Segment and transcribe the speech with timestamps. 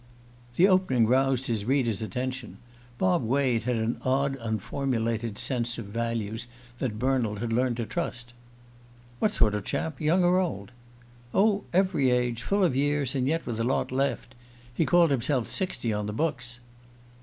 [0.55, 2.57] The opening roused his hearer's attention.
[2.97, 6.47] Bob Wade had an odd unformulated sense of values
[6.79, 8.33] that Bernald had learned to trust.
[9.19, 10.01] "What sort of chap?
[10.01, 10.71] Young or old?"
[11.35, 14.33] "Oh, every age full of years, and yet with a lot left.
[14.73, 16.59] He called himself sixty on the books."